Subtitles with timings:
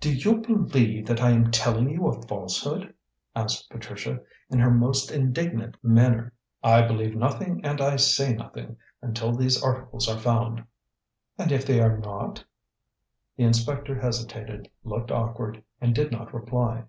[0.00, 2.92] "Do you believe that I am telling you a falsehood?"
[3.36, 4.18] asked Patricia
[4.50, 6.32] in her most indignant manner.
[6.60, 10.64] "I believe nothing and I say nothing until these articles are found."
[11.38, 12.42] "And if they are not?"
[13.36, 16.86] The inspector hesitated, looked awkward, and did not reply.